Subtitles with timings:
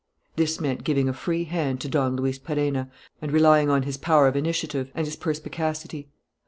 [0.35, 2.89] This meant giving a free hand to Don Luis Perenna
[3.21, 6.09] and relying on his power of initiative and his perspicacity.